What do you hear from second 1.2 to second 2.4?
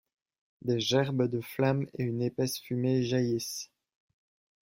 de flammes et une